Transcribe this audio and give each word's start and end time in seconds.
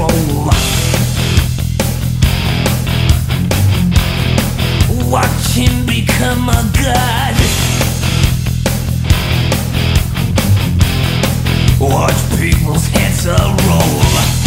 control. 0.00 0.46
Watch 5.10 5.54
him 5.54 5.86
become 5.86 6.48
a 6.48 6.70
god. 6.74 7.34
Watch 11.80 12.38
people's 12.38 12.86
heads 12.88 13.26
roll. 13.26 14.39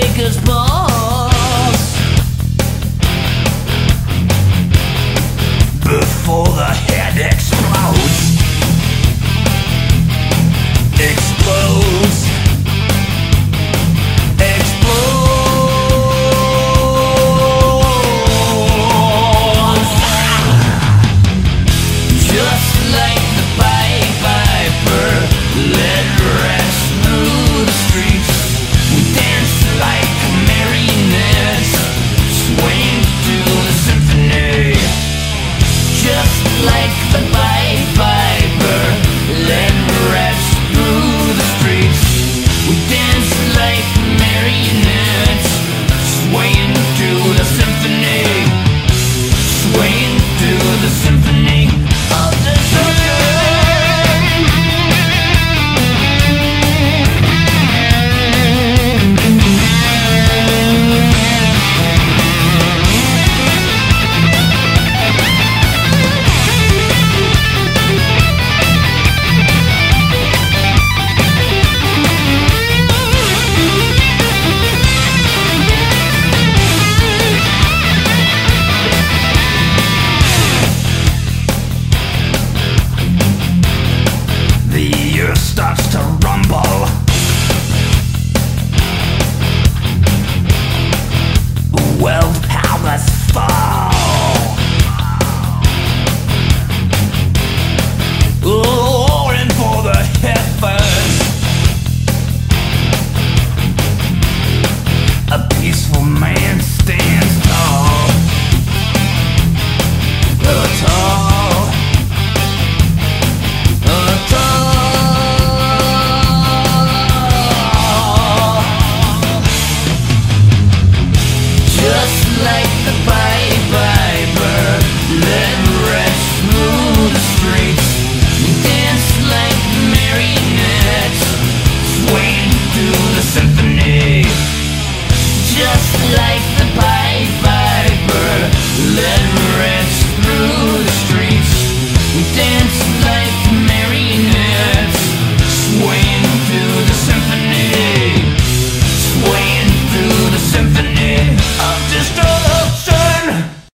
Take 0.00 0.18
us 0.18 0.36
balls 0.38 0.73